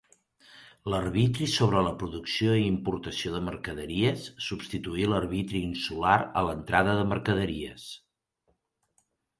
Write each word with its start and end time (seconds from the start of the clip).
L'Arbitri 0.93 1.47
sobre 1.55 1.83
la 1.87 1.91
Producció 2.03 2.55
i 2.61 2.65
Importació 2.69 3.35
de 3.35 3.43
Mercaderies 3.51 4.25
substituí 4.49 5.07
l'Arbitri 5.13 5.65
Insular 5.69 6.19
a 6.43 6.47
l'Entrada 6.51 6.99
de 7.03 7.09
Mercaderies. 7.15 7.91